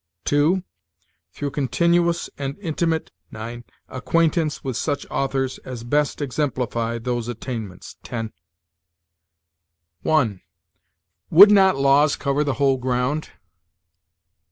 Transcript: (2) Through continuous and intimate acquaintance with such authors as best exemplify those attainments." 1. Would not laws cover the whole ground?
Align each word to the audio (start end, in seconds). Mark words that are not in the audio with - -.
(2) 0.25 0.63
Through 1.31 1.51
continuous 1.51 2.27
and 2.35 2.57
intimate 2.57 3.11
acquaintance 3.87 4.63
with 4.63 4.75
such 4.75 5.05
authors 5.11 5.59
as 5.59 5.83
best 5.83 6.23
exemplify 6.23 6.97
those 6.97 7.27
attainments." 7.27 7.97
1. 10.01 10.41
Would 11.29 11.51
not 11.51 11.77
laws 11.77 12.15
cover 12.15 12.43
the 12.43 12.55
whole 12.55 12.77
ground? 12.77 13.29